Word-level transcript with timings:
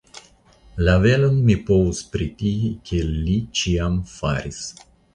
La 0.87 0.95
velon 1.03 1.37
mi 1.51 1.57
povus 1.69 2.01
pretigi 2.17 2.75
kiel 2.91 3.15
li 3.29 3.39
ĉiam 3.61 4.05
faris. 4.19 4.69